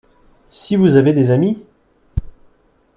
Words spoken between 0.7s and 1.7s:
vous avez des amis!…